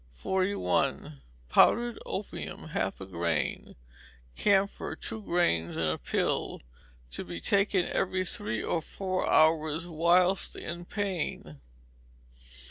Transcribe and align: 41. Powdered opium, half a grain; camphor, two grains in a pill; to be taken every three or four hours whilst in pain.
41. 0.13 1.21
Powdered 1.47 1.99
opium, 2.07 2.69
half 2.69 2.99
a 3.01 3.05
grain; 3.05 3.75
camphor, 4.35 4.95
two 4.95 5.21
grains 5.21 5.77
in 5.77 5.85
a 5.85 5.99
pill; 5.99 6.59
to 7.11 7.23
be 7.23 7.39
taken 7.39 7.85
every 7.85 8.25
three 8.25 8.63
or 8.63 8.81
four 8.81 9.29
hours 9.29 9.85
whilst 9.87 10.55
in 10.55 10.85
pain. 10.85 11.61